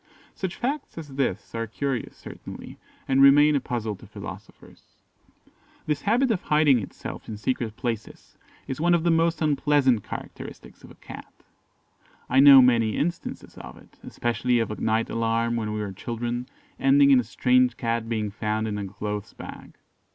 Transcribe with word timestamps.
Such 0.33 0.55
facts 0.55 0.97
as 0.97 1.09
this 1.09 1.53
are 1.53 1.67
curious, 1.67 2.17
certainly, 2.17 2.79
and 3.07 3.21
remain 3.21 3.55
a 3.55 3.59
puzzle 3.59 3.95
to 3.97 4.07
philosophers. 4.07 4.95
This 5.85 6.01
habit 6.01 6.31
of 6.31 6.41
hiding 6.41 6.79
itself 6.79 7.29
in 7.29 7.37
secret 7.37 7.75
places 7.75 8.35
is 8.67 8.81
one 8.81 8.95
of 8.95 9.03
the 9.03 9.11
most 9.11 9.43
unpleasant 9.43 10.03
characteristics 10.03 10.81
of 10.81 10.89
the 10.89 10.95
Cat. 10.95 11.31
I 12.31 12.39
know 12.39 12.63
many 12.63 12.97
instances 12.97 13.55
of 13.59 13.77
it 13.77 13.99
especially 14.01 14.57
of 14.57 14.71
a 14.71 14.81
night 14.81 15.07
alarm 15.11 15.55
when 15.55 15.71
we 15.71 15.79
were 15.81 15.93
children, 15.93 16.47
ending 16.79 17.11
in 17.11 17.19
a 17.19 17.23
strange 17.23 17.77
cat 17.77 18.09
being 18.09 18.31
found 18.31 18.67
in 18.67 18.79
a 18.79 18.87
clothes 18.87 19.33
bag. 19.33 19.77